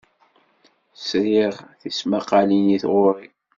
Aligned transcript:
Sriɣ 1.07 1.55
tismaqqalin 1.79 2.75
i 2.75 2.77
tɣuri. 2.83 3.27